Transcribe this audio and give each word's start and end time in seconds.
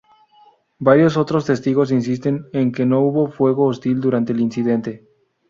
Varios 0.79 1.15
otros 1.15 1.45
testigos 1.45 1.91
insisten 1.91 2.47
en 2.53 2.71
que 2.71 2.87
no 2.87 3.01
hubo 3.01 3.27
fuego 3.29 3.67
hostil 3.67 4.01
durante 4.01 4.33
el 4.33 4.39
incidente. 4.39 5.07